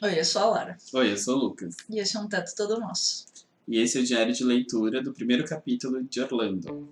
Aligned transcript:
Oi, 0.00 0.16
eu 0.16 0.24
sou 0.24 0.42
a 0.42 0.46
Lara. 0.50 0.78
Oi, 0.92 1.10
eu 1.10 1.16
sou 1.18 1.36
o 1.36 1.40
Lucas. 1.40 1.74
E 1.90 1.98
esse 1.98 2.16
é 2.16 2.20
um 2.20 2.28
teto 2.28 2.54
todo 2.54 2.78
nosso. 2.78 3.26
E 3.66 3.80
esse 3.80 3.98
é 3.98 4.00
o 4.00 4.04
diário 4.04 4.32
de 4.32 4.44
leitura 4.44 5.02
do 5.02 5.12
primeiro 5.12 5.44
capítulo 5.44 6.04
de 6.04 6.20
Orlando. 6.20 6.88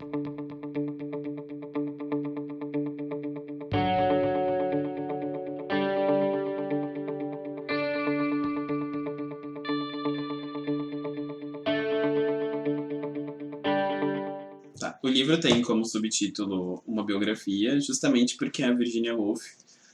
Tá. 14.80 14.98
O 15.00 15.06
livro 15.06 15.38
tem 15.38 15.62
como 15.62 15.84
subtítulo 15.84 16.82
uma 16.84 17.06
biografia, 17.06 17.78
justamente 17.78 18.36
porque 18.36 18.64
a 18.64 18.72
Virginia 18.72 19.14
Woolf 19.14 19.44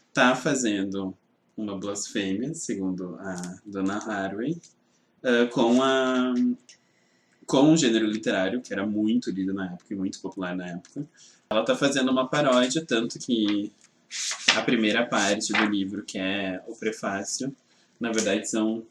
está 0.09 0.35
fazendo 0.35 1.15
uma 1.57 1.79
blasfêmia, 1.79 2.55
segundo 2.55 3.16
a 3.21 3.59
Dona 3.64 3.98
Haraway, 3.98 4.61
uh, 5.23 5.48
com 5.51 5.83
a 5.83 6.34
com 7.47 7.62
um 7.62 7.77
gênero 7.77 8.06
literário 8.06 8.62
que 8.62 8.73
era 8.73 8.87
muito 8.87 9.30
lido 9.30 9.52
na 9.52 9.66
época 9.66 9.92
e 9.92 9.97
muito 9.97 10.20
popular 10.20 10.56
na 10.56 10.69
época. 10.69 11.06
Ela 11.51 11.61
está 11.61 11.77
fazendo 11.77 12.11
uma 12.11 12.27
paródia, 12.27 12.84
tanto 12.87 13.19
que 13.19 13.70
a 14.56 14.62
primeira 14.62 15.05
parte 15.05 15.52
do 15.52 15.65
livro, 15.66 16.02
que 16.02 16.19
é 16.19 16.62
o 16.66 16.75
prefácio, 16.75 17.55
na 18.00 18.11
verdade 18.11 18.48
são 18.48 18.84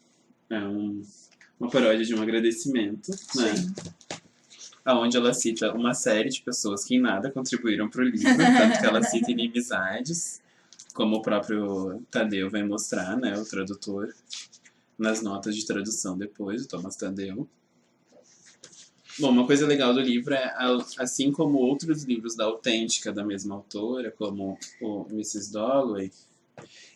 é 0.50 0.60
um, 0.60 1.02
uma 1.60 1.70
paródia 1.70 2.04
de 2.04 2.14
um 2.14 2.22
agradecimento, 2.22 3.12
né? 3.36 3.56
Sim. 3.56 3.74
Onde 4.86 5.16
ela 5.16 5.34
cita 5.34 5.74
uma 5.74 5.94
série 5.94 6.30
de 6.30 6.42
pessoas 6.42 6.84
que 6.84 6.96
em 6.96 7.00
nada 7.00 7.32
contribuíram 7.32 7.90
para 7.90 8.02
o 8.02 8.04
livro, 8.04 8.36
tanto 8.36 8.80
que 8.80 8.86
ela 8.86 9.02
cita 9.04 9.32
inimizades, 9.32 10.42
como 10.94 11.18
o 11.18 11.22
próprio 11.22 12.02
Tadeu 12.12 12.50
vai 12.50 12.64
mostrar, 12.64 13.18
né, 13.18 13.38
o 13.38 13.46
tradutor, 13.46 14.14
nas 14.98 15.22
notas 15.22 15.56
de 15.56 15.66
tradução 15.66 16.18
depois, 16.18 16.64
o 16.64 16.68
Thomas 16.68 16.96
Tadeu. 16.96 17.48
Bom, 19.20 19.30
uma 19.30 19.46
coisa 19.46 19.68
legal 19.68 19.94
do 19.94 20.00
livro 20.00 20.34
é, 20.34 20.54
assim 20.98 21.32
como 21.32 21.58
outros 21.58 22.04
livros 22.04 22.36
da 22.36 22.46
autêntica 22.46 23.12
da 23.12 23.26
mesma 23.26 23.56
autora, 23.56 24.12
como 24.12 24.58
o 24.82 25.06
Mrs. 25.10 25.52
Dalloway, 25.52 26.12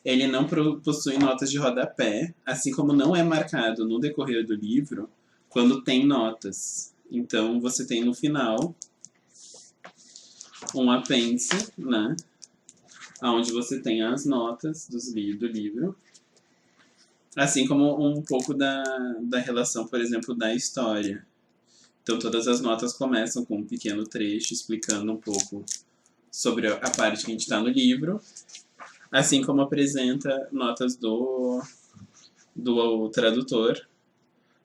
ele 0.04 0.28
não 0.28 0.48
possui 0.84 1.18
notas 1.18 1.50
de 1.50 1.58
rodapé, 1.58 2.34
assim 2.46 2.72
como 2.72 2.94
não 2.94 3.16
é 3.16 3.24
marcado 3.24 3.86
no 3.86 4.00
decorrer 4.00 4.46
do 4.46 4.54
livro 4.54 5.10
quando 5.50 5.84
tem 5.84 6.06
notas. 6.06 6.94
Então 7.12 7.60
você 7.60 7.86
tem 7.86 8.04
no 8.04 8.14
final 8.14 8.76
um 10.74 10.92
apêndice, 10.92 11.72
né? 11.78 12.16
Onde 13.22 13.52
você 13.52 13.80
tem 13.80 14.04
as 14.04 14.26
notas 14.26 14.88
dos 14.88 15.14
li 15.14 15.34
do 15.34 15.48
livro. 15.48 15.96
Assim 17.36 17.68
como 17.68 18.06
um 18.06 18.22
pouco 18.22 18.54
da, 18.54 18.84
da 19.22 19.40
relação, 19.40 19.88
por 19.88 20.00
exemplo, 20.00 20.34
da 20.34 20.54
história. 20.54 21.26
Então 22.04 22.20
todas 22.20 22.48
as 22.48 22.62
notas 22.62 22.94
começam 22.94 23.44
com 23.44 23.58
um 23.58 23.66
pequeno 23.66 24.04
trecho 24.04 24.54
explicando 24.54 25.12
um 25.12 25.18
pouco 25.18 25.66
sobre 26.32 26.68
a 26.68 26.90
parte 26.92 27.26
que 27.26 27.32
a 27.32 27.34
gente 27.34 27.42
está 27.42 27.60
no 27.60 27.70
livro, 27.70 28.22
assim 29.12 29.42
como 29.42 29.62
apresenta 29.62 30.48
notas 30.52 30.96
do, 30.96 31.64
do 32.54 33.10
tradutor 33.10 33.88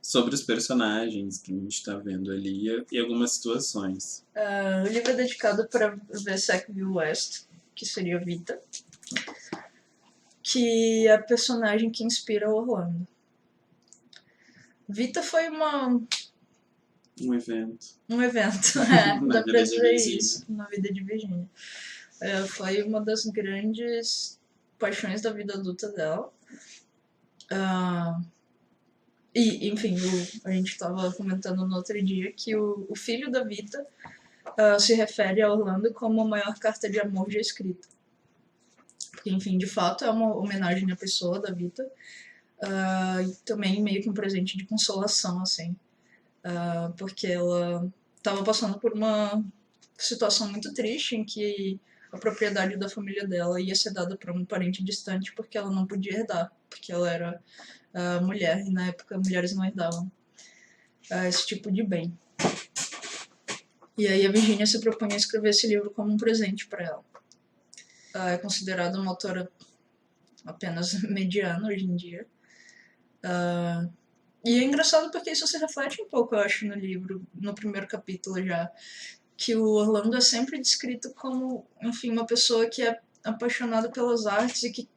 sobre 0.03 0.35
os 0.35 0.43
personagens 0.43 1.39
que 1.39 1.53
a 1.53 1.55
gente 1.55 1.77
está 1.77 1.97
vendo 1.97 2.31
ali 2.33 2.85
e 2.91 2.99
algumas 2.99 3.33
situações. 3.33 4.25
Uh, 4.35 4.89
o 4.89 4.93
livro 4.93 5.13
é 5.13 5.15
dedicado 5.15 5.69
para 5.69 5.97
Vesecville 6.11 6.85
West, 6.85 7.45
que 7.81 7.87
seria 7.87 8.19
Vita, 8.19 8.61
que 10.43 11.07
é 11.07 11.15
a 11.15 11.23
personagem 11.23 11.91
que 11.91 12.05
inspira 12.05 12.51
Orlando. 12.51 13.09
Vita 14.87 15.23
foi 15.23 15.49
uma 15.49 15.89
um 17.23 17.35
evento. 17.35 17.87
Um 18.07 18.21
evento, 18.21 18.79
é, 18.85 19.19
dá 19.27 19.43
pra 19.43 19.63
dizer 19.63 19.95
isso, 19.95 20.45
na 20.47 20.67
vida 20.67 20.93
de 20.93 21.03
Virginia. 21.03 21.49
É, 22.21 22.43
foi 22.43 22.83
uma 22.83 23.01
das 23.01 23.25
grandes 23.25 24.39
paixões 24.79 25.23
da 25.23 25.33
vida 25.33 25.55
adulta 25.55 25.89
dela. 25.89 26.31
Uh, 27.51 28.23
e, 29.35 29.69
enfim, 29.71 29.97
o, 29.97 30.49
a 30.49 30.53
gente 30.53 30.73
estava 30.73 31.11
comentando 31.13 31.67
no 31.67 31.77
outro 31.77 32.03
dia 32.05 32.31
que 32.33 32.55
o, 32.55 32.87
o 32.91 32.95
filho 32.95 33.31
da 33.31 33.43
Vita 33.43 33.87
uh, 34.59 34.81
se 34.81 34.95
refere 34.95 35.43
a 35.43 35.53
Orlando 35.53 35.93
como 35.93 36.21
a 36.23 36.25
maior 36.25 36.59
carta 36.59 36.89
de 36.89 36.99
amor 37.01 37.31
já 37.31 37.41
escrita. 37.41 37.89
Porque, 39.13 39.31
enfim, 39.31 39.59
de 39.59 39.67
fato 39.67 40.05
é 40.05 40.11
uma 40.11 40.35
homenagem 40.35 40.91
à 40.91 40.97
pessoa 40.97 41.41
da 41.41 41.53
Vita. 41.53 41.85
Uh, 42.63 43.23
e 43.23 43.37
também 43.45 43.83
meio 43.83 44.03
que 44.03 44.11
um 44.11 44.15
presente 44.15 44.57
de 44.57 44.67
consolação, 44.67 45.41
assim 45.41 45.75
uh, 46.45 46.93
porque 46.97 47.27
ela 47.27 47.91
estava 48.17 48.43
passando 48.45 48.79
por 48.79 48.93
uma 48.93 49.43
situação 49.99 50.51
muito 50.51 50.73
triste 50.73 51.17
em 51.17 51.25
que 51.25 51.79
a 52.13 52.19
propriedade 52.19 52.77
da 52.77 52.89
família 52.89 53.27
dela 53.27 53.61
ia 53.61 53.75
ser 53.75 53.93
dada 53.93 54.17
para 54.17 54.33
um 54.33 54.45
parente 54.45 54.83
distante 54.83 55.33
porque 55.33 55.57
ela 55.57 55.71
não 55.71 55.87
podia 55.87 56.19
herdar, 56.19 56.51
porque 56.69 56.93
ela 56.93 57.11
era 57.11 57.43
uh, 57.95 58.25
mulher 58.25 58.61
e 58.61 58.71
na 58.71 58.89
época 58.89 59.19
mulheres 59.19 59.55
não 59.55 59.65
herdavam 59.65 60.11
uh, 61.11 61.27
esse 61.29 61.47
tipo 61.47 61.71
de 61.71 61.83
bem. 61.83 62.17
E 64.01 64.09
aí 64.09 64.27
a 64.27 64.33
Virginia 64.33 64.65
se 64.65 64.81
propõe 64.81 65.13
a 65.13 65.17
escrever 65.17 65.51
esse 65.51 65.67
livro 65.67 65.91
como 65.91 66.11
um 66.11 66.17
presente 66.17 66.67
para 66.67 66.85
ela. 66.85 67.05
Uh, 68.15 68.29
é 68.29 68.39
considerada 68.39 68.99
uma 68.99 69.11
autora 69.11 69.47
apenas 70.43 70.95
mediana 71.05 71.69
hoje 71.69 71.85
em 71.85 71.95
dia. 71.95 72.27
Uh, 73.23 73.93
e 74.43 74.59
é 74.59 74.65
engraçado 74.65 75.11
porque 75.11 75.31
isso 75.31 75.47
se 75.47 75.59
reflete 75.59 76.01
um 76.01 76.09
pouco, 76.09 76.35
eu 76.35 76.39
acho, 76.39 76.67
no 76.67 76.75
livro, 76.75 77.23
no 77.35 77.55
primeiro 77.55 77.87
capítulo 77.87 78.43
já. 78.43 78.73
Que 79.37 79.55
o 79.55 79.67
Orlando 79.67 80.17
é 80.17 80.21
sempre 80.23 80.59
descrito 80.59 81.13
como, 81.13 81.67
enfim, 81.83 82.11
uma 82.11 82.25
pessoa 82.25 82.67
que 82.71 82.83
é 82.83 82.99
apaixonada 83.23 83.91
pelas 83.91 84.27
artes 84.27 84.63
e 84.63 84.73
que 84.73 84.89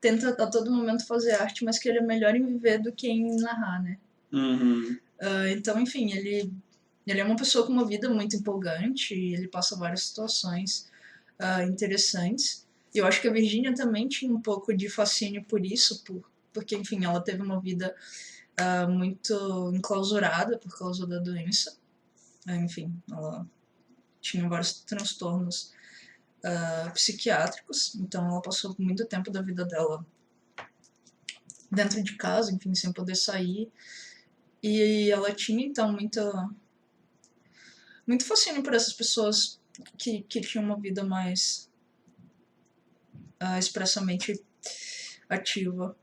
tenta 0.00 0.30
a 0.30 0.50
todo 0.50 0.72
momento 0.72 1.06
fazer 1.06 1.34
arte, 1.34 1.64
mas 1.64 1.78
que 1.78 1.88
ele 1.88 1.98
é 1.98 2.02
melhor 2.02 2.34
em 2.34 2.44
viver 2.44 2.82
do 2.82 2.90
que 2.90 3.08
em 3.08 3.36
narrar, 3.36 3.80
né? 3.80 3.96
Uhum. 4.32 4.98
Uh, 5.22 5.46
então, 5.52 5.78
enfim, 5.78 6.10
ele, 6.10 6.52
ele 7.06 7.20
é 7.20 7.24
uma 7.24 7.36
pessoa 7.36 7.66
com 7.66 7.72
uma 7.72 7.86
vida 7.86 8.08
muito 8.08 8.36
empolgante 8.36 9.14
e 9.14 9.34
ele 9.34 9.48
passa 9.48 9.76
várias 9.76 10.04
situações 10.04 10.88
uh, 11.40 11.62
interessantes. 11.62 12.66
E 12.94 12.98
eu 12.98 13.06
acho 13.06 13.20
que 13.20 13.28
a 13.28 13.32
Virginia 13.32 13.74
também 13.74 14.08
tinha 14.08 14.32
um 14.34 14.40
pouco 14.40 14.74
de 14.74 14.88
fascínio 14.88 15.44
por 15.44 15.64
isso, 15.64 16.02
por, 16.04 16.28
porque, 16.52 16.76
enfim, 16.76 17.04
ela 17.04 17.20
teve 17.20 17.42
uma 17.42 17.60
vida 17.60 17.94
uh, 18.60 18.90
muito 18.90 19.72
enclausurada 19.74 20.58
por 20.58 20.76
causa 20.76 21.06
da 21.06 21.18
doença. 21.18 21.76
Uh, 22.46 22.52
enfim, 22.52 22.94
ela 23.10 23.46
tinha 24.20 24.48
vários 24.48 24.80
transtornos 24.80 25.72
psiquiátricos, 26.94 27.94
então 27.96 28.26
ela 28.26 28.40
passou 28.40 28.74
muito 28.78 29.04
tempo 29.04 29.30
da 29.30 29.42
vida 29.42 29.62
dela 29.62 30.02
dentro 31.70 32.02
de 32.02 32.16
casa, 32.16 32.50
enfim, 32.50 32.74
sem 32.74 32.92
poder 32.92 33.14
sair. 33.14 33.70
E 34.62 35.10
ela 35.10 35.32
tinha, 35.32 35.64
então, 35.64 35.92
muita, 35.92 36.48
muito 38.10 38.24
fascínio 38.24 38.60
por 38.60 38.74
essas 38.74 38.92
pessoas 38.92 39.60
que, 39.96 40.22
que 40.22 40.40
tinham 40.40 40.64
uma 40.64 40.76
vida 40.76 41.04
mais 41.04 41.70
uh, 43.40 43.56
expressamente 43.56 44.42
ativa. 45.28 45.96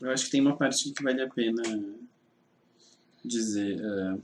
Eu 0.00 0.10
acho 0.10 0.26
que 0.26 0.30
tem 0.30 0.40
uma 0.40 0.56
parte 0.56 0.92
que 0.92 1.02
vale 1.02 1.20
a 1.20 1.28
pena 1.28 1.62
dizer. 3.24 3.80
Uh, 3.80 4.22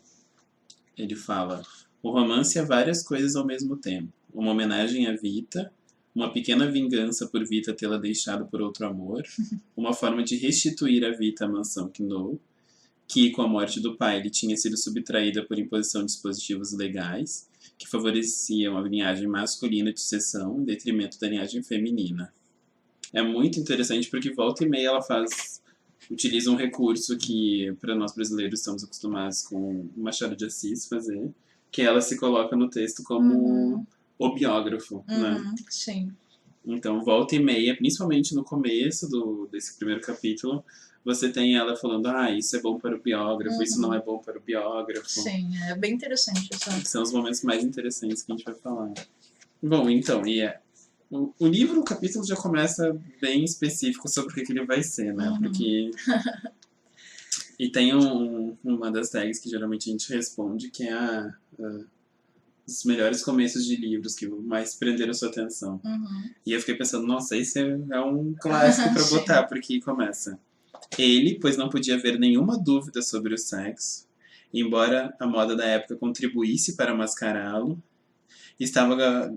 ele 0.96 1.16
fala: 1.16 1.66
o 2.00 2.12
romance 2.12 2.56
é 2.56 2.64
várias 2.64 3.02
coisas 3.02 3.34
ao 3.34 3.44
mesmo 3.44 3.76
tempo. 3.76 4.12
Uma 4.32 4.52
homenagem 4.52 5.08
à 5.08 5.16
Vita, 5.16 5.72
uma 6.14 6.32
pequena 6.32 6.70
vingança 6.70 7.26
por 7.26 7.44
Vita 7.44 7.74
tê-la 7.74 7.98
deixado 7.98 8.46
por 8.46 8.62
outro 8.62 8.86
amor, 8.86 9.24
uma 9.76 9.92
forma 9.92 10.22
de 10.22 10.36
restituir 10.36 11.04
a 11.04 11.10
Vita 11.10 11.46
à 11.46 11.48
mansão 11.48 11.90
Knoll, 11.98 12.40
que 13.12 13.30
com 13.30 13.42
a 13.42 13.48
morte 13.48 13.78
do 13.78 13.94
pai 13.94 14.18
ele 14.18 14.30
tinha 14.30 14.56
sido 14.56 14.74
subtraída 14.74 15.44
por 15.44 15.58
imposição 15.58 16.00
de 16.00 16.06
dispositivos 16.06 16.72
legais 16.72 17.46
que 17.76 17.86
favoreciam 17.86 18.78
a 18.78 18.80
linhagem 18.80 19.26
masculina 19.26 19.92
de 19.92 20.00
sucessão 20.00 20.60
em 20.60 20.64
detrimento 20.64 21.20
da 21.20 21.28
linhagem 21.28 21.62
feminina. 21.62 22.32
É 23.12 23.22
muito 23.22 23.60
interessante 23.60 24.08
porque 24.08 24.32
volta 24.32 24.64
e 24.64 24.68
meia 24.68 24.88
ela 24.88 25.02
faz 25.02 25.60
utiliza 26.10 26.50
um 26.50 26.56
recurso 26.56 27.18
que 27.18 27.74
para 27.80 27.94
nós 27.94 28.14
brasileiros 28.14 28.60
estamos 28.60 28.82
acostumados 28.82 29.42
com 29.42 29.90
o 29.94 30.02
Machado 30.02 30.34
de 30.34 30.46
Assis 30.46 30.86
fazer, 30.86 31.30
que 31.70 31.82
ela 31.82 32.00
se 32.00 32.16
coloca 32.16 32.56
no 32.56 32.70
texto 32.70 33.02
como 33.02 33.34
uhum. 33.34 33.86
o 34.18 34.34
biógrafo, 34.34 35.04
uhum, 35.08 35.20
né? 35.20 35.54
Sim. 35.68 36.12
Então, 36.64 37.02
volta 37.02 37.36
e 37.36 37.40
meia, 37.40 37.76
principalmente 37.76 38.34
no 38.34 38.44
começo 38.44 39.08
do, 39.08 39.48
desse 39.50 39.76
primeiro 39.76 40.00
capítulo, 40.00 40.64
você 41.04 41.30
tem 41.30 41.56
ela 41.56 41.74
falando, 41.76 42.06
ah, 42.06 42.30
isso 42.30 42.56
é 42.56 42.60
bom 42.60 42.78
para 42.78 42.94
o 42.94 43.00
biógrafo, 43.00 43.56
uhum. 43.56 43.62
isso 43.62 43.80
não 43.80 43.92
é 43.92 44.00
bom 44.00 44.18
para 44.18 44.38
o 44.38 44.40
biógrafo. 44.40 45.08
Sim, 45.08 45.50
é 45.68 45.74
bem 45.74 45.92
interessante. 45.94 46.48
Essa... 46.52 46.84
São 46.84 47.02
os 47.02 47.12
momentos 47.12 47.42
mais 47.42 47.64
interessantes 47.64 48.22
que 48.22 48.32
a 48.32 48.36
gente 48.36 48.44
vai 48.44 48.54
falar. 48.54 48.92
Bom, 49.62 49.88
então, 49.90 50.26
e 50.26 50.40
é, 50.40 50.60
O, 51.10 51.32
o 51.38 51.46
livro, 51.46 51.80
o 51.80 51.84
capítulo 51.84 52.24
já 52.24 52.36
começa 52.36 52.96
bem 53.20 53.44
específico 53.44 54.08
sobre 54.08 54.32
o 54.32 54.34
que, 54.34 54.42
que 54.44 54.52
ele 54.52 54.64
vai 54.64 54.82
ser, 54.82 55.12
né? 55.14 55.28
Uhum. 55.28 55.40
Porque. 55.42 55.90
e 57.58 57.68
tem 57.68 57.94
um, 57.94 58.56
uma 58.64 58.90
das 58.90 59.10
tags 59.10 59.38
que 59.38 59.48
geralmente 59.50 59.88
a 59.88 59.92
gente 59.92 60.12
responde, 60.12 60.70
que 60.70 60.84
é 60.84 60.92
a, 60.92 61.34
a- 61.60 61.80
os 62.66 62.84
melhores 62.84 63.22
começos 63.22 63.66
de 63.66 63.74
livros 63.76 64.14
que 64.14 64.26
mais 64.26 64.74
prenderam 64.74 65.12
sua 65.12 65.28
atenção. 65.28 65.80
Uhum. 65.84 66.30
E 66.46 66.52
eu 66.52 66.60
fiquei 66.60 66.76
pensando, 66.76 67.06
nossa, 67.06 67.36
esse 67.36 67.58
é, 67.58 67.78
é 67.90 68.00
um 68.00 68.34
clássico 68.40 68.96
Sim. 69.00 69.16
botar, 69.16 69.42
porque 69.44 69.80
começa. 69.80 70.38
Ele, 70.98 71.38
pois 71.40 71.56
não 71.56 71.68
podia 71.68 71.94
haver 71.94 72.18
nenhuma 72.18 72.58
dúvida 72.58 73.02
sobre 73.02 73.34
o 73.34 73.38
sexo, 73.38 74.06
embora 74.52 75.14
a 75.18 75.26
moda 75.26 75.56
da 75.56 75.64
época 75.64 75.96
contribuísse 75.96 76.76
para 76.76 76.94
mascará-lo, 76.94 77.82
estava 78.58 79.34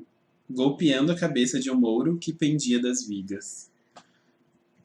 golpeando 0.49 1.11
a 1.11 1.17
cabeça 1.17 1.59
de 1.59 1.71
um 1.71 1.75
mouro 1.75 2.17
que 2.17 2.33
pendia 2.33 2.81
das 2.81 3.07
vigas. 3.07 3.71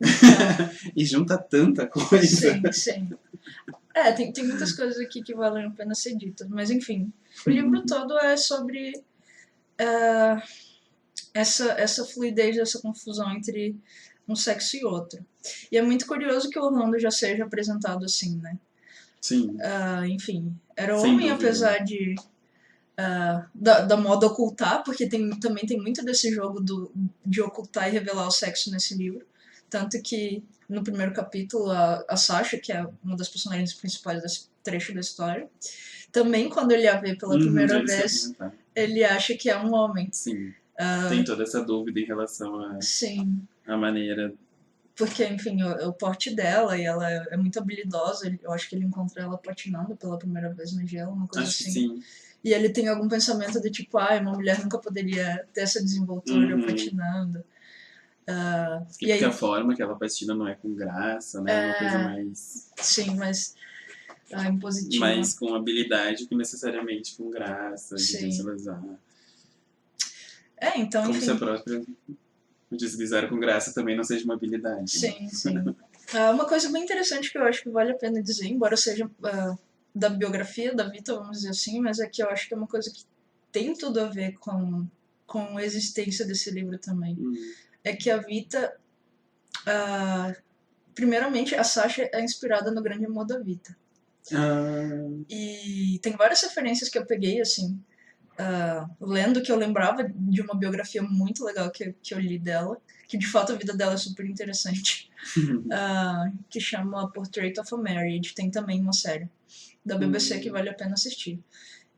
e 0.96 1.04
junta 1.04 1.36
tanta 1.36 1.86
coisa. 1.86 2.52
Sim, 2.54 2.72
sim. 2.72 3.08
É, 3.94 4.12
tem, 4.12 4.32
tem 4.32 4.46
muitas 4.46 4.72
coisas 4.72 4.98
aqui 4.98 5.22
que 5.22 5.34
valem 5.34 5.66
a 5.66 5.70
pena 5.70 5.94
ser 5.94 6.16
ditas, 6.16 6.48
mas 6.48 6.70
enfim. 6.70 7.12
O 7.46 7.50
livro 7.50 7.84
todo 7.84 8.16
é 8.18 8.36
sobre 8.36 8.92
é, 9.76 10.42
essa, 11.34 11.72
essa 11.72 12.04
fluidez, 12.04 12.56
essa 12.56 12.80
confusão 12.80 13.30
entre 13.32 13.76
um 14.32 14.37
sexo 14.37 14.77
e 14.77 14.85
outro. 14.85 15.25
E 15.73 15.79
é 15.79 15.82
muito 15.82 16.06
curioso 16.06 16.50
que 16.50 16.59
o 16.59 16.65
Orlando 16.65 16.99
já 16.99 17.11
seja 17.11 17.44
apresentado 17.44 18.05
assim, 18.05 18.37
né? 18.38 18.59
Sim. 19.21 19.56
Ah, 19.61 20.06
enfim, 20.09 20.55
era 20.77 20.97
Sem 20.97 21.15
homem, 21.15 21.29
dúvida. 21.29 21.35
apesar 21.35 21.79
de. 21.85 22.15
ah, 22.97 23.47
da, 23.55 23.81
da 23.81 23.97
moda 23.97 24.27
ocultar, 24.27 24.82
porque 24.85 25.09
tem, 25.09 25.31
também 25.41 25.67
tem 25.67 25.79
muito 25.81 26.05
desse 26.05 26.32
jogo 26.32 26.61
do, 26.61 26.93
de 27.25 27.41
ocultar 27.41 27.88
e 27.88 27.93
revelar 27.93 28.27
o 28.27 28.31
sexo 28.31 28.71
nesse 28.71 28.94
livro. 28.94 29.27
Tanto 29.69 30.00
que 30.03 30.43
no 30.69 30.82
primeiro 30.82 31.12
capítulo, 31.12 31.71
a, 31.71 32.05
a 32.09 32.17
Sasha, 32.17 32.59
que 32.59 32.73
é 32.73 32.87
uma 33.05 33.17
das 33.17 33.29
personagens 33.29 33.73
principais 33.75 34.23
desse 34.23 34.49
trecho 34.62 34.93
da 34.94 35.00
história, 35.00 35.49
também 36.12 36.49
quando 36.49 36.73
ele 36.73 36.87
a 36.88 37.00
vê 37.00 37.15
pela 37.15 37.35
Uhum, 37.35 37.41
primeira 37.41 37.85
vez, 37.85 38.32
ele 38.75 39.05
acha 39.05 39.35
que 39.37 39.49
é 39.49 39.59
um 39.59 39.73
homem. 39.73 40.09
Sim. 40.12 40.53
Ah, 40.79 41.06
Tem 41.09 41.23
toda 41.25 41.43
essa 41.43 41.62
dúvida 41.62 42.00
em 42.00 42.05
relação 42.05 42.59
à 42.61 42.81
sim, 42.81 43.47
à 43.72 43.76
maneira. 43.76 44.32
porque, 44.96 45.25
enfim, 45.26 45.62
o, 45.62 45.88
o 45.88 45.93
porte 45.93 46.34
dela 46.34 46.76
e 46.76 46.82
ela 46.82 47.11
é, 47.11 47.28
é 47.31 47.37
muito 47.37 47.58
habilidosa. 47.58 48.37
Eu 48.43 48.52
acho 48.52 48.69
que 48.69 48.75
ele 48.76 48.84
encontra 48.84 49.22
ela 49.22 49.38
patinando 49.38 49.96
pela 49.96 50.19
primeira 50.19 50.52
vez 50.52 50.72
no 50.72 50.87
gelo, 50.87 51.12
uma 51.12 51.26
coisa 51.26 51.49
Acho 51.49 51.62
assim. 51.62 51.70
sim. 51.72 52.02
E 52.44 52.52
ele 52.55 52.69
tem 52.70 52.88
algum 52.88 53.08
pensamento 53.08 53.61
de 53.61 53.70
tipo, 53.70 53.99
ah, 53.99 54.19
uma 54.20 54.32
mulher 54.32 54.58
nunca 54.62 54.78
poderia 54.78 55.46
ter 55.52 55.61
essa 55.62 55.82
desenvoltura 55.82 56.55
Uhum. 56.56 56.67
patinando. 56.67 57.44
Ah, 58.26 58.82
E, 59.00 59.06
e 59.06 59.12
aí, 59.12 59.25
a 59.25 59.32
forma 59.32 59.75
que 59.75 59.82
ela 59.82 59.96
patina 59.99 60.34
não 60.34 60.46
é 60.49 60.55
com 60.55 60.75
graça, 60.75 61.40
né? 61.43 61.52
É 61.52 61.64
uma 61.67 61.75
É. 61.75 61.78
coisa 61.78 61.99
mais. 62.05 62.70
sim, 62.76 63.14
mas 63.17 63.55
ah, 64.32 64.49
impositiva. 64.49 65.05
mais 65.06 65.34
com 65.34 65.55
habilidade 65.55 66.26
que 66.26 66.34
necessariamente 66.34 67.17
com 67.17 67.31
graça, 67.31 67.96
de. 67.96 68.31
É, 70.56 70.78
então, 70.78 71.02
Como 71.05 71.17
enfim. 71.17 71.25
se 71.25 71.31
a 71.31 71.37
própria 72.70 72.78
deslizar 72.88 73.28
com 73.28 73.38
graça 73.38 73.75
também 73.75 73.96
não 73.96 74.05
seja 74.05 74.25
uma 74.25 74.34
habilidade. 74.34 74.81
né? 74.81 74.87
Sim, 74.87 75.28
sim. 75.28 75.75
Ah, 76.14 76.31
uma 76.32 76.46
coisa 76.46 76.70
bem 76.70 76.82
interessante 76.84 77.31
que 77.31 77.38
eu 77.38 77.44
acho 77.44 77.62
que 77.62 77.70
vale 77.70 77.93
a 77.93 77.94
pena 77.96 78.22
dizer, 78.22 78.46
embora 78.46 78.76
seja 78.76 79.11
ah, 79.25 79.56
da 79.94 80.08
biografia 80.08 80.75
da 80.75 80.88
Vita, 80.88 81.14
vamos 81.14 81.38
dizer 81.38 81.50
assim, 81.50 81.81
mas 81.81 81.99
é 82.00 82.08
que 82.08 82.22
eu 82.22 82.28
acho 82.31 82.49
que 82.49 82.55
é 82.55 82.56
uma 82.56 82.67
coisa 82.67 82.90
que 82.90 83.05
tem 83.52 83.75
tudo 83.75 84.00
a 84.00 84.06
ver 84.08 84.32
com, 84.38 84.87
com 85.26 85.56
a 85.58 85.64
existência 85.64 86.25
desse 86.25 86.50
livro 86.50 86.78
também. 86.78 87.14
Hum, 87.14 87.34
É 87.84 87.94
que 87.94 88.11
a 88.11 88.17
Vita. 88.19 88.72
ah, 89.67 90.34
primeiramente, 90.94 91.55
a 91.55 91.64
Sasha 91.64 92.08
é 92.12 92.20
inspirada 92.22 92.70
no 92.70 92.82
grande 92.82 93.06
amor 93.06 93.25
da 93.26 93.38
Vita. 93.38 93.76
Ah, 94.32 95.08
E 95.28 95.99
tem 96.02 96.12
várias 96.17 96.43
referências 96.43 96.88
que 96.88 96.99
eu 96.99 97.06
peguei, 97.06 97.40
assim, 97.40 97.78
ah, 98.40 98.88
lendo, 98.98 99.42
que 99.42 99.52
eu 99.52 99.56
lembrava 99.56 100.02
de 100.02 100.40
uma 100.40 100.54
biografia 100.54 101.02
muito 101.02 101.44
legal 101.44 101.70
que, 101.70 101.94
que 102.02 102.14
eu 102.14 102.19
li 102.19 102.38
dela, 102.38 102.81
que 103.06 103.19
de 103.19 103.26
fato 103.26 103.52
a 103.52 103.56
vida 103.56 103.75
dela 103.75 103.92
é 103.92 103.96
super 103.98 104.25
interessante, 104.25 105.10
ah, 105.70 106.31
que 106.48 106.58
chama 106.58 107.10
Portrait 107.12 107.58
of 107.60 107.75
a 107.75 107.76
Marriage. 107.76 108.34
Tem 108.34 108.50
também 108.50 108.81
uma 108.81 108.94
série 108.94 109.28
da 109.84 109.98
BBC 109.98 110.37
Hum. 110.37 110.40
que 110.40 110.50
vale 110.50 110.70
a 110.70 110.75
pena 110.75 110.94
assistir. 110.94 111.38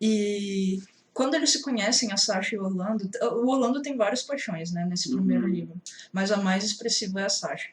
E 0.00 0.80
quando 1.14 1.34
eles 1.34 1.50
se 1.50 1.62
conhecem, 1.62 2.10
a 2.12 2.16
Sasha 2.16 2.56
e 2.56 2.58
o 2.58 2.64
Orlando, 2.64 3.08
o 3.22 3.50
Orlando 3.52 3.80
tem 3.82 3.96
várias 3.96 4.22
paixões, 4.22 4.72
né, 4.72 4.84
nesse 4.84 5.10
primeiro 5.10 5.44
Uhum. 5.44 5.52
livro, 5.52 5.80
mas 6.12 6.32
a 6.32 6.38
mais 6.38 6.64
expressiva 6.64 7.20
é 7.20 7.26
a 7.26 7.28
Sasha. 7.28 7.68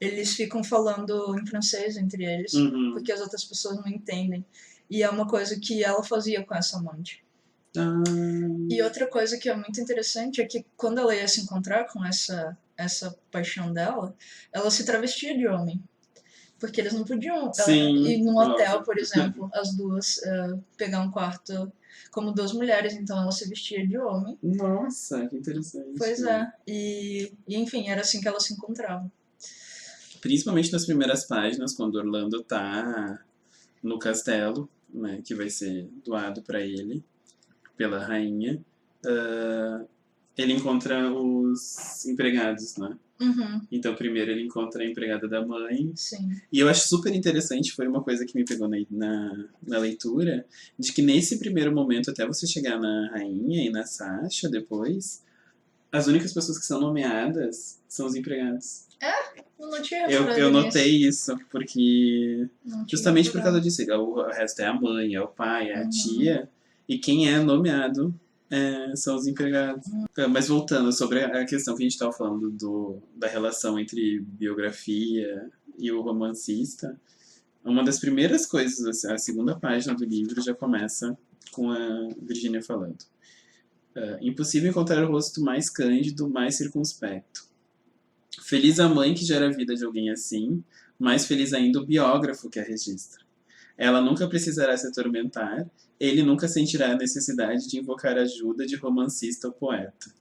Eles 0.00 0.34
ficam 0.34 0.64
falando 0.64 1.38
em 1.38 1.46
francês 1.46 1.96
entre 1.96 2.24
eles, 2.24 2.54
uhum. 2.54 2.92
porque 2.94 3.12
as 3.12 3.20
outras 3.20 3.44
pessoas 3.44 3.76
não 3.76 3.86
entendem. 3.86 4.44
E 4.88 5.02
é 5.02 5.10
uma 5.10 5.28
coisa 5.28 5.60
que 5.60 5.84
ela 5.84 6.02
fazia 6.02 6.42
com 6.42 6.54
essa 6.54 6.78
amante. 6.78 7.22
Ah, 7.76 8.02
E 8.68 8.82
outra 8.82 9.06
coisa 9.06 9.38
que 9.38 9.48
é 9.48 9.54
muito 9.54 9.80
interessante 9.80 10.40
é 10.40 10.46
que 10.46 10.64
quando 10.76 10.98
ela 10.98 11.14
ia 11.14 11.28
se 11.28 11.40
encontrar 11.40 11.84
com 11.92 12.04
essa, 12.04 12.56
essa 12.76 13.16
paixão 13.30 13.72
dela, 13.72 14.14
ela 14.52 14.70
se 14.70 14.84
travestia 14.84 15.36
de 15.36 15.46
homem. 15.46 15.82
Porque 16.58 16.80
eles 16.80 16.92
não 16.92 17.04
podiam 17.04 17.52
Sim, 17.54 18.04
ir 18.06 18.22
num 18.22 18.36
hotel, 18.36 18.72
óbvio. 18.72 18.84
por 18.84 18.98
exemplo, 18.98 19.48
as 19.54 19.74
duas, 19.74 20.22
eh, 20.22 20.58
pegar 20.76 21.00
um 21.00 21.10
quarto 21.10 21.72
como 22.10 22.32
duas 22.32 22.52
mulheres, 22.52 22.92
então 22.94 23.18
ela 23.18 23.32
se 23.32 23.48
vestia 23.48 23.86
de 23.86 23.96
homem. 23.96 24.38
Nossa, 24.42 25.26
que 25.26 25.36
interessante. 25.36 25.94
Pois 25.96 26.22
é. 26.22 26.52
E, 26.66 27.32
e 27.48 27.56
enfim, 27.56 27.88
era 27.88 28.02
assim 28.02 28.20
que 28.20 28.28
ela 28.28 28.40
se 28.40 28.52
encontrava. 28.52 29.10
Principalmente 30.20 30.70
nas 30.70 30.84
primeiras 30.84 31.24
páginas, 31.24 31.72
quando 31.74 31.94
Orlando 31.94 32.42
tá 32.42 33.24
no 33.82 33.98
castelo, 33.98 34.68
né, 34.92 35.22
que 35.24 35.34
vai 35.34 35.48
ser 35.48 35.88
doado 36.04 36.42
para 36.42 36.60
ele 36.60 37.02
pela 37.80 37.98
rainha, 37.98 38.62
ah, 39.06 39.80
ele 40.36 40.52
encontra 40.52 41.10
os 41.10 42.04
empregados, 42.04 42.76
né? 42.76 42.94
Uhum, 43.18 43.60
Então, 43.72 43.94
primeiro 43.94 44.30
ele 44.30 44.42
encontra 44.44 44.82
a 44.82 44.86
empregada 44.86 45.26
da 45.26 45.44
mãe. 45.44 45.90
sim. 45.96 46.28
E 46.52 46.58
eu 46.58 46.68
acho 46.68 46.86
super 46.88 47.14
interessante, 47.14 47.72
foi 47.72 47.86
uma 47.88 48.02
coisa 48.02 48.26
que 48.26 48.34
me 48.36 48.44
pegou 48.44 48.68
na, 48.68 48.76
na, 48.90 49.44
na 49.66 49.78
leitura, 49.78 50.44
de 50.78 50.92
que 50.92 51.00
nesse 51.00 51.38
primeiro 51.38 51.72
momento, 51.74 52.10
até 52.10 52.26
você 52.26 52.46
chegar 52.46 52.78
na 52.78 53.08
rainha 53.12 53.64
e 53.64 53.70
na 53.70 53.84
Sasha 53.86 54.46
depois, 54.48 55.22
as 55.90 56.06
únicas 56.06 56.34
pessoas 56.34 56.58
que 56.58 56.66
são 56.66 56.80
nomeadas 56.80 57.80
são 57.88 58.06
os 58.06 58.14
empregados. 58.14 58.86
Eu 59.58 59.68
não 59.70 59.80
tinha 59.82 60.06
Eu, 60.10 60.24
eu 60.30 60.50
notei 60.50 60.90
isso, 61.06 61.34
porque 61.50 62.46
justamente 62.86 63.30
por 63.30 63.42
causa 63.42 63.58
disso. 63.60 63.82
O 63.94 64.20
o 64.20 64.30
resto 64.30 64.60
é 64.60 64.66
a 64.66 64.74
mãe, 64.74 65.14
é 65.14 65.20
o 65.20 65.28
pai, 65.28 65.70
é 65.70 65.78
a 65.78 65.82
Uhum. 65.82 65.90
tia, 65.90 66.48
e 66.90 66.98
quem 66.98 67.32
é 67.32 67.38
nomeado 67.38 68.12
é, 68.50 68.96
são 68.96 69.14
os 69.14 69.24
empregados. 69.24 69.86
Ah, 70.18 70.26
Mas 70.26 70.48
voltando 70.48 70.90
sobre 70.90 71.20
a 71.22 71.44
questão 71.44 71.76
que 71.76 71.82
a 71.82 71.84
gente 71.84 71.92
estava 71.92 72.12
falando 72.12 72.50
do, 72.50 73.00
da 73.14 73.28
relação 73.28 73.78
entre 73.78 74.18
biografia 74.18 75.48
e 75.78 75.92
o 75.92 76.02
romancista, 76.02 77.00
uma 77.64 77.84
das 77.84 78.00
primeiras 78.00 78.44
coisas, 78.44 78.84
assim, 78.84 79.06
a 79.06 79.16
segunda 79.18 79.54
página 79.54 79.94
do 79.94 80.04
livro 80.04 80.42
já 80.42 80.52
começa 80.52 81.16
com 81.52 81.70
a 81.70 82.08
Virginia 82.20 82.60
falando. 82.60 82.98
Ah, 83.94 84.18
impossível 84.20 84.70
encontrar 84.70 85.08
o 85.08 85.12
rosto 85.12 85.40
mais 85.40 85.70
cândido, 85.70 86.28
mais 86.28 86.56
circunspecto. 86.56 87.48
Feliz 88.42 88.80
a 88.80 88.88
mãe 88.88 89.14
que 89.14 89.24
gera 89.24 89.46
a 89.46 89.52
vida 89.52 89.76
de 89.76 89.84
alguém 89.84 90.10
assim, 90.10 90.60
mais 90.98 91.24
feliz 91.24 91.52
ainda 91.52 91.78
o 91.78 91.86
biógrafo 91.86 92.50
que 92.50 92.58
a 92.58 92.64
registra. 92.64 93.29
Ela 93.82 94.02
nunca 94.02 94.28
precisará 94.28 94.76
se 94.76 94.86
atormentar, 94.86 95.66
ele 95.98 96.22
nunca 96.22 96.46
sentirá 96.46 96.92
a 96.92 96.96
necessidade 96.96 97.66
de 97.66 97.78
invocar 97.78 98.18
ajuda 98.18 98.66
de 98.66 98.76
romancista 98.76 99.46
ou 99.48 99.54
poeta. 99.54 100.12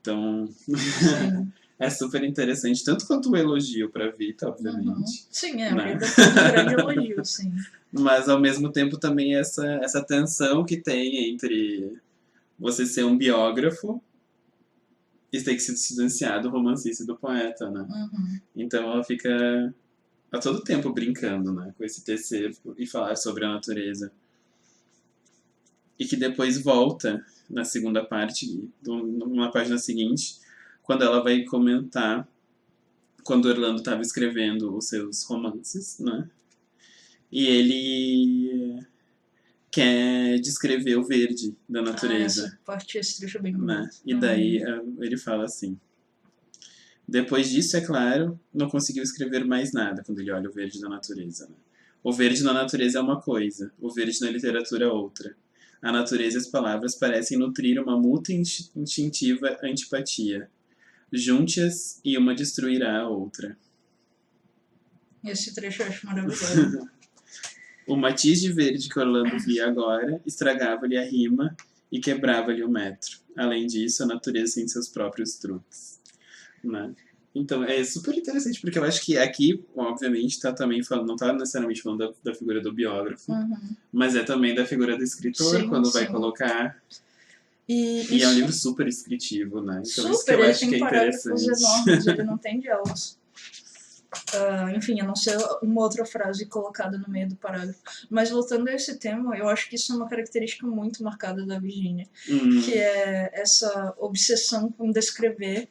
Então, 0.00 0.48
é 1.78 1.90
super 1.90 2.24
interessante, 2.24 2.82
tanto 2.82 3.06
quanto 3.06 3.30
o 3.30 3.36
elogio 3.36 3.90
para 3.90 4.10
Vita, 4.10 4.46
Uhum. 4.46 4.52
obviamente, 4.52 5.26
Sim, 5.30 5.60
é, 5.60 5.74
Né? 5.74 5.94
um 5.94 6.52
grande 6.52 6.72
elogio, 6.74 7.20
sim. 7.24 7.52
mas 7.92 8.30
ao 8.30 8.40
mesmo 8.40 8.72
tempo 8.72 8.96
também 8.96 9.36
essa, 9.36 9.66
essa 9.82 10.02
tensão 10.02 10.64
que 10.64 10.78
tem 10.78 11.30
entre 11.30 11.98
você 12.58 12.86
ser 12.86 13.04
um 13.04 13.16
biógrafo 13.16 14.02
e 15.30 15.38
ter 15.42 15.54
que 15.54 15.60
se 15.60 15.72
distanciar 15.74 16.40
do 16.40 16.48
romancista 16.48 17.02
e 17.04 17.06
do 17.06 17.14
poeta, 17.16 17.70
né? 17.70 17.80
Uhum. 17.82 18.40
Então 18.56 18.90
ela 18.90 19.04
fica 19.04 19.74
a 20.32 20.38
todo 20.38 20.62
tempo 20.62 20.92
brincando, 20.92 21.52
né, 21.52 21.74
com 21.76 21.84
esse 21.84 22.04
tecer 22.04 22.56
e 22.78 22.86
falar 22.86 23.16
sobre 23.16 23.44
a 23.44 23.52
natureza. 23.52 24.12
E 25.98 26.04
que 26.04 26.16
depois 26.16 26.62
volta 26.62 27.24
na 27.48 27.64
segunda 27.64 28.04
parte, 28.04 28.70
numa 28.82 29.50
página 29.50 29.76
seguinte, 29.76 30.38
quando 30.82 31.02
ela 31.02 31.22
vai 31.22 31.44
comentar 31.44 32.28
quando 33.22 33.46
Orlando 33.46 33.78
estava 33.78 34.02
escrevendo 34.02 34.76
os 34.76 34.88
seus 34.88 35.24
romances, 35.24 35.98
né? 35.98 36.28
E 37.30 37.46
ele 37.46 38.84
quer 39.70 40.40
descrever 40.40 40.96
o 40.96 41.04
verde 41.04 41.54
da 41.68 41.80
natureza. 41.80 42.42
Ah, 42.42 42.46
essa 42.46 42.58
parte, 42.64 42.98
esse 42.98 43.18
trecho 43.18 43.38
é 43.38 43.40
bem 43.40 43.56
né? 43.56 43.88
E 44.04 44.14
daí 44.14 44.62
eh, 44.62 44.82
ele 44.98 45.16
fala 45.16 45.44
assim. 45.44 45.78
Depois 47.10 47.50
disso, 47.50 47.76
é 47.76 47.80
claro, 47.80 48.38
não 48.54 48.70
conseguiu 48.70 49.02
escrever 49.02 49.44
mais 49.44 49.72
nada 49.72 50.00
quando 50.04 50.20
ele 50.20 50.30
olha 50.30 50.48
o 50.48 50.52
verde 50.52 50.80
da 50.80 50.88
natureza. 50.88 51.48
né? 51.48 51.56
O 52.04 52.12
verde 52.12 52.42
na 52.44 52.52
natureza 52.52 52.98
é 52.98 53.02
uma 53.02 53.20
coisa, 53.20 53.72
o 53.80 53.90
verde 53.92 54.20
na 54.20 54.30
literatura 54.30 54.84
é 54.84 54.88
outra. 54.88 55.36
A 55.82 55.90
natureza 55.90 56.36
e 56.36 56.40
as 56.40 56.46
palavras 56.46 56.94
parecem 56.94 57.36
nutrir 57.36 57.82
uma 57.82 57.98
mútua 57.98 58.32
insti- 58.34 58.70
instintiva 58.76 59.58
antipatia. 59.62 60.48
Junte-as 61.12 62.00
e 62.04 62.16
uma 62.16 62.32
destruirá 62.34 63.00
a 63.00 63.08
outra. 63.08 63.58
Esse 65.24 65.52
trecho 65.54 65.82
eu 65.82 65.88
acho 65.88 66.06
maravilhoso. 66.06 66.88
O 67.88 67.96
matiz 67.96 68.40
de 68.40 68.52
verde 68.52 68.88
que 68.88 69.00
Orlando 69.00 69.36
via 69.40 69.66
agora 69.66 70.22
estragava-lhe 70.24 70.96
a 70.96 71.02
rima 71.02 71.56
e 71.90 71.98
quebrava-lhe 71.98 72.62
o 72.62 72.68
metro. 72.68 73.18
Além 73.36 73.66
disso, 73.66 74.04
a 74.04 74.06
natureza 74.06 74.54
tem 74.56 74.68
seus 74.68 74.86
próprios 74.88 75.34
truques. 75.34 75.99
Né? 76.62 76.92
Então, 77.34 77.62
é 77.62 77.82
super 77.84 78.14
interessante, 78.16 78.60
porque 78.60 78.76
eu 78.78 78.82
acho 78.84 79.02
que 79.04 79.16
aqui, 79.16 79.64
obviamente, 79.76 80.40
tá 80.40 80.52
também 80.52 80.82
falando, 80.82 81.06
não 81.06 81.16
tá 81.16 81.32
necessariamente 81.32 81.80
falando 81.80 81.98
da, 82.24 82.30
da 82.30 82.34
figura 82.34 82.60
do 82.60 82.72
biógrafo, 82.72 83.30
Uhum. 83.30 83.56
mas 83.92 84.16
é 84.16 84.24
também 84.24 84.52
da 84.54 84.64
figura 84.66 84.96
do 84.96 85.04
escritor, 85.04 85.60
Sim, 85.60 85.68
quando 85.68 85.92
vai 85.92 86.06
colocar. 86.08 86.76
E, 87.68 88.16
E 88.16 88.22
é 88.24 88.28
um 88.28 88.32
livro 88.32 88.52
super 88.52 88.84
descritivo, 88.84 89.60
né? 89.60 89.74
Então, 89.74 90.10
isso 90.10 90.24
que 90.24 90.32
Super, 90.32 90.38
eu 90.40 90.50
acho 90.50 90.58
que 90.60 90.70
tem 90.70 90.82
é 90.82 90.86
interessante. 90.86 91.44
enormes, 91.44 92.06
ele 92.08 92.22
não 92.24 92.36
tem 92.36 92.58
diálogos. 92.58 93.16
Ah, 94.34 94.72
enfim, 94.74 95.00
a 95.00 95.04
não 95.04 95.14
ser 95.14 95.36
uma 95.62 95.82
outra 95.82 96.04
frase 96.04 96.46
colocada 96.46 96.98
no 96.98 97.08
meio 97.08 97.28
do 97.28 97.36
parágrafo. 97.36 97.78
Mas 98.10 98.28
voltando 98.30 98.68
a 98.68 98.72
esse 98.74 98.98
tema, 98.98 99.36
eu 99.36 99.48
acho 99.48 99.68
que 99.68 99.76
isso 99.76 99.92
é 99.92 99.96
uma 99.96 100.08
característica 100.08 100.66
muito 100.66 101.02
marcada 101.04 101.46
da 101.46 101.60
Virginia, 101.60 102.08
Hum, 102.28 102.60
que 102.60 102.74
é 102.74 103.30
essa 103.32 103.94
obsessão 103.98 104.72
com 104.72 104.90
descrever 104.90 105.68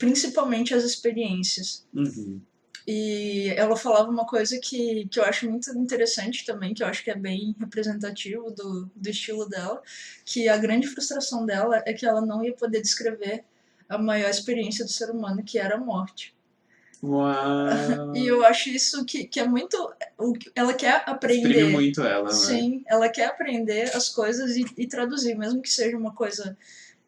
principalmente 0.00 0.74
as 0.74 0.82
experiências. 0.82 1.86
uhum. 1.94 2.40
E 2.86 3.50
ela 3.56 3.76
falava 3.76 4.10
uma 4.10 4.26
coisa 4.26 4.58
que, 4.58 5.06
que 5.08 5.20
eu 5.20 5.24
acho 5.24 5.48
muito 5.48 5.70
interessante 5.78 6.44
também, 6.44 6.72
que 6.72 6.82
eu 6.82 6.86
acho 6.86 7.04
que 7.04 7.10
é 7.10 7.14
bem 7.14 7.54
representativo 7.60 8.50
do, 8.50 8.90
do 8.96 9.10
estilo 9.10 9.46
dela, 9.48 9.80
que 10.24 10.48
a 10.48 10.56
grande 10.56 10.88
frustração 10.88 11.44
dela 11.44 11.82
é 11.86 11.92
que 11.92 12.06
ela 12.06 12.22
não 12.22 12.42
ia 12.42 12.54
poder 12.54 12.80
descrever 12.80 13.44
a 13.88 13.98
maior 13.98 14.30
experiência 14.30 14.84
do 14.84 14.90
ser 14.90 15.10
humano, 15.10 15.44
que 15.44 15.58
era 15.58 15.76
a 15.76 15.78
morte. 15.78 16.34
Uau! 17.02 18.16
E 18.16 18.26
eu 18.26 18.44
acho 18.44 18.70
isso 18.70 19.04
que, 19.04 19.24
que 19.24 19.38
é 19.38 19.46
muito. 19.46 19.76
Ela 20.54 20.74
quer 20.74 20.96
Exprime 20.96 21.14
aprender. 21.14 21.64
muito 21.70 22.02
ela, 22.02 22.24
né? 22.24 22.32
Sim, 22.32 22.82
ela 22.86 23.08
quer 23.08 23.26
aprender 23.26 23.94
as 23.94 24.08
coisas 24.08 24.56
e, 24.56 24.64
e 24.76 24.86
traduzir, 24.86 25.36
mesmo 25.36 25.62
que 25.62 25.70
seja 25.70 25.96
uma 25.96 26.12
coisa, 26.12 26.56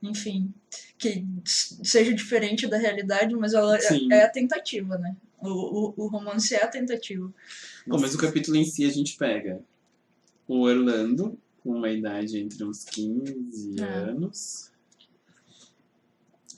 enfim, 0.03 0.53
que 1.03 1.25
seja 1.45 2.15
diferente 2.15 2.67
da 2.69 2.79
realidade, 2.79 3.35
mas 3.35 3.53
ela 3.55 3.77
é, 3.77 3.81
Sim. 3.81 4.13
é 4.13 4.23
a 4.25 4.29
tentativa, 4.29 4.97
né? 4.99 5.17
O, 5.41 5.49
o, 5.49 5.95
o 6.05 6.07
romance 6.07 6.55
é 6.55 6.63
a 6.63 6.69
tentativa. 6.69 7.33
Bom, 7.87 7.99
mas 8.01 8.15
o 8.15 8.19
capítulo 8.19 8.57
em 8.57 8.65
si 8.65 8.85
a 8.85 8.91
gente 8.91 9.17
pega 9.17 9.61
o 10.47 10.61
Orlando, 10.61 11.37
com 11.63 11.71
uma 11.71 11.91
idade 11.91 12.39
entre 12.39 12.63
uns 12.65 12.85
15 12.85 13.81
É. 13.81 13.85
anos. 13.85 14.71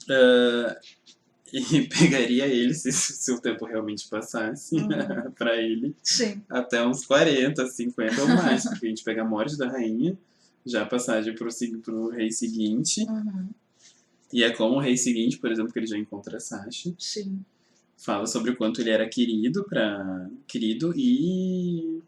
Ah, 0.09 0.77
e 1.53 1.87
pegaria 1.87 2.45
ele, 2.47 2.73
se, 2.73 2.91
se 2.91 3.31
o 3.31 3.39
tempo 3.39 3.65
realmente 3.65 4.07
passasse, 4.09 4.75
Uhum. 4.75 4.87
pra 5.37 5.55
ele, 5.57 5.95
Sim, 6.03 6.41
até 6.49 6.85
uns 6.85 7.05
40, 7.05 7.65
50 7.67 8.21
ou 8.21 8.27
mais. 8.27 8.63
Porque 8.65 8.85
a 8.85 8.89
gente 8.89 9.03
pega 9.03 9.21
a 9.21 9.25
morte 9.25 9.57
da 9.57 9.67
rainha, 9.69 10.17
já 10.65 10.83
a 10.83 10.85
passagem 10.85 11.33
pro, 11.33 11.47
pro 11.81 12.09
rei 12.09 12.31
seguinte. 12.31 13.01
uhum, 13.09 13.49
E 14.33 14.43
é 14.43 14.51
como 14.51 14.75
o 14.75 14.79
rei 14.79 14.97
seguinte, 14.97 15.37
por 15.37 15.51
exemplo, 15.51 15.71
que 15.71 15.79
ele 15.79 15.87
já 15.87 15.97
encontra 15.97 16.37
a 16.37 16.39
Sasha. 16.39 16.93
sim, 16.97 17.39
fala 17.97 18.25
sobre 18.27 18.51
o 18.51 18.55
quanto 18.57 18.81
ele 18.81 18.89
era 18.89 19.07
querido 19.07 19.63
para 19.63 20.29
querido 20.47 20.93
e 20.97 22.01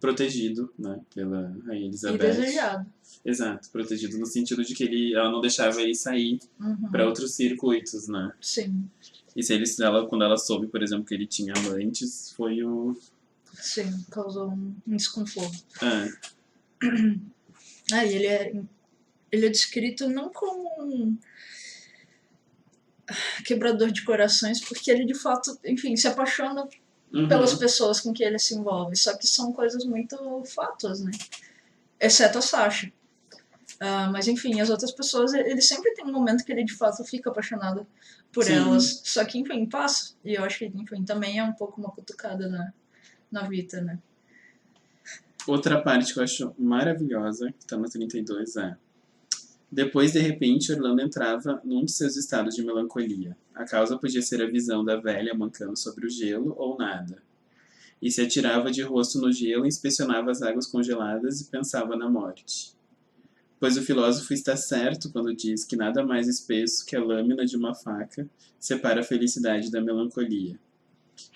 protegido, 0.00 0.72
né, 0.78 1.00
pela 1.14 1.54
rainha 1.66 1.84
e 1.84 1.88
Elizabeth. 1.88 2.18
desejado. 2.18 2.86
Exato, 3.24 3.68
protegido 3.70 4.18
no 4.18 4.26
sentido 4.26 4.64
de 4.64 4.74
que 4.74 4.82
ele, 4.82 5.14
ela 5.14 5.30
não 5.30 5.40
deixava 5.40 5.80
ele 5.80 5.94
sair 5.94 6.40
Uhum, 6.58 6.90
para 6.90 7.06
outros 7.06 7.32
circuitos, 7.34 8.08
né? 8.08 8.32
Sim, 8.40 8.84
E 9.36 9.42
se 9.44 9.52
ele, 9.54 9.64
ela, 9.80 10.06
quando 10.08 10.24
ela 10.24 10.36
soube, 10.36 10.66
por 10.66 10.82
exemplo, 10.82 11.04
que 11.04 11.14
ele 11.14 11.26
tinha 11.26 11.52
amantes, 11.56 12.32
foi 12.36 12.64
o 12.64 12.96
sim, 13.54 14.04
causou 14.10 14.50
um, 14.50 14.74
desconforto. 14.86 15.64
ah, 15.82 16.08
Ah, 17.92 18.04
e 18.06 18.14
ele 18.14 18.26
é, 18.26 18.62
ele 19.32 19.46
é 19.46 19.48
descrito 19.48 20.08
não 20.08 20.30
como 20.30 20.68
um 20.78 21.18
quebrador 23.44 23.90
de 23.90 24.04
corações, 24.04 24.60
porque 24.60 24.90
ele 24.90 25.06
de 25.06 25.14
fato, 25.14 25.58
enfim, 25.64 25.96
se 25.96 26.06
apaixona 26.06 26.68
uhum, 27.12 27.26
pelas 27.26 27.54
pessoas 27.54 28.00
com 28.00 28.12
que 28.12 28.22
ele 28.22 28.38
se 28.38 28.54
envolve. 28.54 28.94
Só 28.94 29.16
que 29.16 29.26
são 29.26 29.52
coisas 29.52 29.84
muito 29.84 30.16
fatos, 30.44 31.00
né? 31.00 31.10
Exceto 31.98 32.38
a 32.38 32.42
Sasha. 32.42 32.92
Ah, 33.80 34.10
mas 34.12 34.28
enfim, 34.28 34.60
as 34.60 34.70
outras 34.70 34.92
pessoas, 34.92 35.32
ele 35.32 35.60
sempre 35.60 35.92
tem 35.94 36.04
um 36.04 36.12
momento 36.12 36.44
que 36.44 36.52
ele 36.52 36.62
de 36.62 36.74
fato 36.76 37.02
fica 37.02 37.30
apaixonado 37.30 37.86
por 38.32 38.44
Sim. 38.44 38.54
elas. 38.54 39.00
Só 39.04 39.24
que, 39.24 39.38
enfim, 39.38 39.66
passa. 39.66 40.14
E 40.24 40.34
eu 40.34 40.44
acho 40.44 40.58
que, 40.58 40.66
enfim, 40.66 41.04
também 41.04 41.38
é 41.38 41.44
um 41.44 41.52
pouco 41.52 41.80
uma 41.80 41.90
cutucada 41.90 42.48
na, 42.48 42.72
na 43.30 43.48
Vita, 43.48 43.80
né? 43.80 43.98
Outra 45.46 45.82
parte 45.82 46.12
que 46.12 46.20
eu 46.20 46.24
acho 46.24 46.54
maravilhosa, 46.56 47.52
que 47.58 47.66
tá 47.66 47.76
no 47.76 47.88
32, 47.88 48.56
é. 48.56 48.76
Depois, 49.72 50.12
de 50.12 50.18
repente, 50.18 50.70
Orlando 50.70 51.00
entrava 51.00 51.58
num 51.64 51.86
de 51.86 51.92
seus 51.92 52.14
estados 52.14 52.54
de 52.54 52.62
melancolia. 52.62 53.34
A 53.54 53.64
causa 53.64 53.96
podia 53.96 54.20
ser 54.20 54.42
a 54.42 54.46
visão 54.46 54.84
da 54.84 54.96
velha 54.96 55.32
mancando 55.32 55.78
sobre 55.78 56.06
o 56.06 56.10
gelo 56.10 56.54
ou 56.58 56.76
nada. 56.76 57.22
E 58.00 58.10
se 58.10 58.20
atirava 58.20 58.70
de 58.70 58.82
rosto 58.82 59.18
no 59.18 59.32
gelo, 59.32 59.64
inspecionava 59.64 60.30
as 60.30 60.42
águas 60.42 60.66
congeladas 60.66 61.40
e 61.40 61.46
pensava 61.46 61.96
na 61.96 62.06
morte. 62.06 62.74
Pois 63.58 63.78
o 63.78 63.82
filósofo 63.82 64.34
está 64.34 64.58
certo 64.58 65.10
quando 65.10 65.34
diz 65.34 65.64
que 65.64 65.74
nada 65.74 66.04
mais 66.04 66.28
espesso 66.28 66.84
que 66.84 66.94
a 66.94 67.02
lâmina 67.02 67.46
de 67.46 67.56
uma 67.56 67.74
faca 67.74 68.28
separa 68.58 69.00
a 69.00 69.04
felicidade 69.04 69.70
da 69.70 69.80
melancolia. 69.80 70.60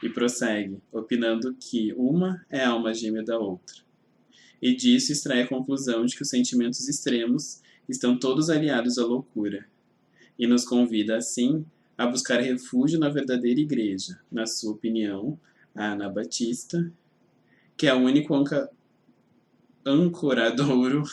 E 0.02 0.10
prossegue, 0.10 0.78
opinando 0.92 1.54
que 1.58 1.94
uma 1.94 2.44
é 2.50 2.62
alma 2.62 2.92
gêmea 2.92 3.24
da 3.24 3.38
outra 3.38 3.86
e 4.60 4.74
disso 4.74 5.12
extrai 5.12 5.42
a 5.42 5.46
conclusão 5.46 6.04
de 6.04 6.16
que 6.16 6.22
os 6.22 6.28
sentimentos 6.28 6.88
extremos 6.88 7.60
estão 7.88 8.18
todos 8.18 8.50
aliados 8.50 8.98
à 8.98 9.04
loucura, 9.04 9.66
e 10.38 10.46
nos 10.46 10.64
convida, 10.64 11.16
assim, 11.16 11.64
a 11.96 12.06
buscar 12.06 12.40
refúgio 12.40 12.98
na 12.98 13.08
verdadeira 13.08 13.60
igreja, 13.60 14.18
na 14.30 14.46
sua 14.46 14.72
opinião, 14.72 15.38
a 15.74 15.92
Anabatista, 15.92 16.92
que 17.76 17.86
é 17.86 17.94
o 17.94 17.98
único 17.98 18.34
anca- 18.34 18.70
ancoradouro, 19.84 21.04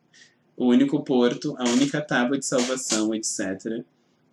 o 0.56 0.66
único 0.66 1.02
porto, 1.02 1.54
a 1.58 1.64
única 1.70 2.00
tábua 2.00 2.38
de 2.38 2.46
salvação, 2.46 3.14
etc., 3.14 3.84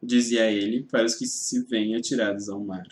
dizia 0.01 0.51
ele, 0.51 0.83
para 0.83 1.05
os 1.05 1.15
que 1.15 1.25
se 1.25 1.61
veem 1.63 1.95
atirados 1.95 2.49
ao 2.49 2.59
mar. 2.59 2.87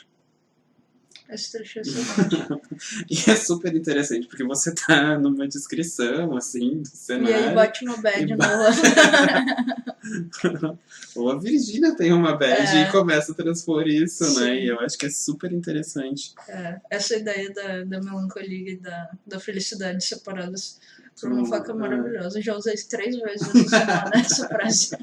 É. 1.28 1.36
E 3.10 3.32
é 3.32 3.36
super 3.36 3.76
interessante, 3.76 4.28
porque 4.28 4.44
você 4.44 4.72
tá 4.74 5.18
numa 5.18 5.48
descrição, 5.48 6.36
assim, 6.38 6.82
do 6.84 6.88
E 6.88 6.98
cenário. 6.98 7.36
aí 7.50 7.56
bate 7.56 7.84
uma 7.86 7.98
bad 7.98 8.22
E 8.22 8.36
no 8.36 8.38
Ou 11.16 11.32
a 11.32 11.40
Virgínia 11.40 11.96
tem 11.96 12.14
uma 12.14 12.36
bad 12.38 12.78
É. 12.78 12.84
e 12.88 12.92
começa 12.92 13.32
a 13.32 13.36
transpor 13.36 13.88
isso, 13.88 14.24
Sim. 14.26 14.40
né? 14.40 14.56
E 14.60 14.68
eu 14.68 14.80
acho 14.82 14.98
que 14.98 15.06
é 15.08 15.10
super 15.10 15.52
interessante. 15.52 16.34
É, 16.48 16.80
essa 16.92 17.16
ideia 17.16 17.52
da, 17.54 17.84
da 17.84 18.00
melancolia 18.02 18.74
e 18.74 18.78
da, 18.78 19.10
da 19.26 19.40
felicidade 19.40 20.04
separadas 20.04 20.80
por 21.20 21.32
uma 21.32 21.42
Hum, 21.42 21.46
faca 21.46 21.72
é. 21.72 21.76
maravilhosa. 21.76 22.38
Eu 22.40 22.44
já 22.44 22.56
usei 22.56 22.74
isso 22.76 22.88
três 22.90 23.18
vezes 23.18 23.48
essa 23.48 23.70
semana, 23.70 24.12
essa 24.16 24.48
frase. 24.48 24.98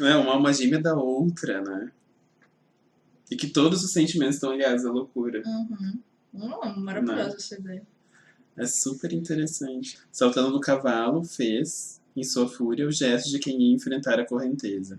É 0.00 0.14
uma 0.16 0.34
alma 0.34 0.52
gêmea 0.52 0.80
da 0.80 0.94
outra, 0.94 1.60
né? 1.62 1.90
E 3.30 3.36
que 3.36 3.48
todos 3.48 3.84
os 3.84 3.92
sentimentos 3.92 4.36
estão 4.36 4.52
ligados 4.52 4.84
à 4.84 4.90
loucura. 4.90 5.42
Uhum. 5.46 5.98
Hum, 6.34 6.80
maravilhosa 6.80 7.36
essa 7.36 7.58
ideia. 7.58 7.86
É 8.56 8.66
super 8.66 9.12
interessante. 9.12 9.98
Saltando 10.10 10.50
do 10.52 10.60
cavalo, 10.60 11.24
fez, 11.24 12.00
em 12.16 12.24
sua 12.24 12.48
fúria, 12.48 12.86
o 12.86 12.92
gesto 12.92 13.30
de 13.30 13.38
quem 13.38 13.60
ia 13.62 13.74
enfrentar 13.74 14.18
a 14.18 14.26
correnteza. 14.26 14.98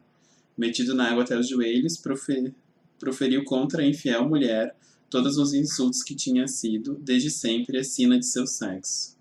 Metido 0.58 0.96
na 0.96 1.10
água 1.10 1.24
até 1.24 1.38
os 1.38 1.48
joelhos, 1.48 1.98
profe- 1.98 2.54
proferiu 3.00 3.44
contra 3.44 3.82
a 3.82 3.86
infiel 3.86 4.28
mulher 4.28 4.76
todos 5.10 5.38
os 5.38 5.54
insultos 5.54 6.04
que 6.04 6.16
tinha 6.16 6.48
sido, 6.48 6.96
desde 6.96 7.30
sempre, 7.30 7.78
a 7.78 7.84
sina 7.84 8.18
de 8.18 8.26
seu 8.26 8.48
sexo. 8.48 9.18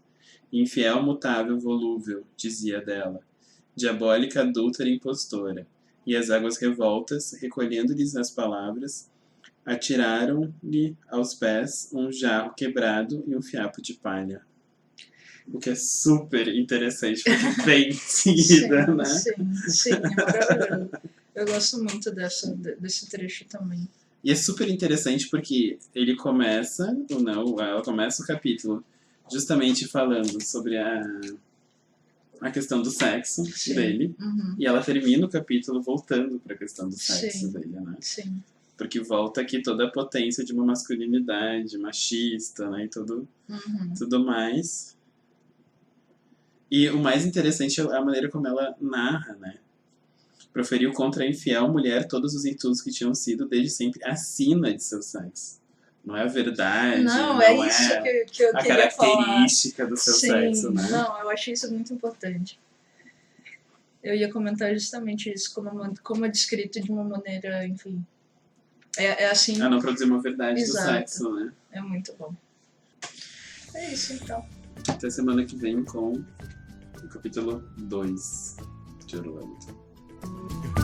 Infiel, 0.52 1.02
mutável, 1.02 1.59
volúvel, 1.59 2.25
dizia 2.37 2.81
dela, 2.81 3.21
diabólica, 3.75 4.43
adúltera 4.43 4.88
e 4.88 4.95
impostora. 4.95 5.67
E 6.07 6.16
as 6.16 6.30
águas 6.30 6.57
revoltas, 6.59 7.33
recolhendo-lhes 7.40 8.16
as 8.16 8.30
palavras, 8.30 9.09
atiraram-lhe 9.64 10.97
aos 11.09 11.35
pés 11.35 11.90
um 11.92 12.11
jarro 12.11 12.54
quebrado 12.54 13.23
e 13.26 13.37
um 13.37 13.42
fiapo 13.42 13.83
de 13.83 13.95
palha. 13.95 14.42
O 15.52 15.59
que 15.59 15.71
é 15.71 15.75
super 15.75 16.49
interessante, 16.49 17.23
porque 17.25 17.62
vem 17.64 17.88
em 17.88 17.92
seguida, 17.92 18.87
sim, 18.87 18.95
né? 18.95 19.04
Sim, 19.04 19.54
sim, 19.69 19.90
é 19.90 20.00
maravilhoso. 20.00 20.90
Eu 21.35 21.47
gosto 21.47 21.83
muito 21.83 22.11
dessa, 22.11 22.54
desse 22.78 23.09
trecho 23.09 23.45
também. 23.47 23.88
E 24.23 24.30
é 24.30 24.35
super 24.35 24.69
interessante 24.69 25.28
porque 25.28 25.78
ele 25.95 26.14
começa, 26.14 26.95
ou 27.11 27.21
não, 27.23 27.59
ela 27.61 27.83
começa 27.83 28.23
o 28.23 28.26
capítulo 28.26 28.85
justamente 29.30 29.87
falando 29.87 30.42
sobre 30.42 30.76
a, 30.76 31.02
a 32.40 32.50
questão 32.50 32.80
do 32.82 32.90
sexo 32.90 33.44
Sim. 33.47 33.75
dele. 33.75 34.14
Uhum. 34.20 34.54
E 34.59 34.66
ela 34.66 34.82
termina 34.82 35.26
o 35.26 35.28
capítulo 35.28 35.82
voltando 35.82 36.38
para 36.40 36.54
a 36.54 36.59
questão 36.59 36.88
do 36.88 36.94
sexo 36.97 37.47
Sim. 37.47 37.52
dele, 37.52 37.80
né? 37.80 37.97
Sim. 38.00 38.42
Porque 38.76 38.99
volta 39.00 39.42
aqui 39.42 39.61
toda 39.62 39.85
a 39.85 39.90
potência 39.90 40.42
de 40.44 40.52
uma 40.54 40.64
masculinidade 40.64 41.76
machista, 41.76 42.70
né? 42.70 42.85
E 42.85 42.88
tudo, 42.88 43.28
Uhum. 43.49 43.94
tudo 43.97 44.25
mais. 44.25 44.97
E 46.70 46.88
o 46.88 46.99
mais 46.99 47.26
interessante 47.26 47.80
é 47.80 47.85
a 47.85 48.04
maneira 48.04 48.30
como 48.30 48.47
ela 48.47 48.75
narra, 48.80 49.35
né? 49.35 49.59
Proferiu 50.52 50.92
contra 50.92 51.25
a 51.25 51.28
infiel 51.28 51.70
mulher 51.70 52.09
todos 52.09 52.35
os 52.35 52.44
insultos 52.44 52.80
que 52.80 52.90
tinham 52.90 53.14
sido 53.14 53.47
desde 53.47 53.70
sempre 53.70 54.02
acima 54.04 54.73
de 54.73 54.82
seu 54.82 55.02
sexo. 55.02 55.60
Não 56.11 56.17
é 56.17 56.23
a 56.23 56.26
verdade, 56.26 57.02
Não, 57.05 57.35
não, 57.35 57.43
é 57.43 57.69
isso 57.69 58.02
que, 58.02 58.25
que 58.25 58.43
eu 58.43 58.50
a 58.57 58.62
queria 58.62 58.90
falar. 58.90 59.17
característica 59.17 59.87
do 59.87 59.97
seu 59.97 60.12
Sim, 60.14 60.26
sexo, 60.29 60.73
né? 60.73 60.88
não, 60.90 61.21
eu 61.21 61.31
achei 61.31 61.55
isso 61.55 61.73
muito 61.73 61.95
importante. 61.95 62.59
Eu 64.02 64.17
ia 64.17 64.33
comentar 64.33 64.73
justamente 64.75 65.33
isso, 65.33 65.55
como, 65.55 65.95
como 66.02 66.25
é 66.26 66.29
descrito 66.29 66.81
de 66.81 66.90
uma 66.90 67.05
maneira, 67.05 67.64
enfim. 67.64 68.05
É, 68.97 69.23
é 69.25 69.31
assim, 69.31 69.62
A 69.62 69.69
não 69.69 69.79
produzir 69.79 70.05
uma 70.07 70.21
verdade 70.21 70.61
Exato. 70.61 70.85
do 70.85 70.93
sexo, 70.93 71.33
né? 71.37 71.52
é 71.71 71.81
muito 71.81 72.12
bom. 72.19 72.35
É 73.73 73.93
isso 73.93 74.14
então. 74.14 74.45
Até 74.88 75.09
semana 75.11 75.45
que 75.45 75.55
vem 75.55 75.85
com 75.85 76.12
o 76.12 77.09
capítulo 77.09 77.62
2 77.79 78.57
de 79.07 79.17
Orlando. 79.17 80.79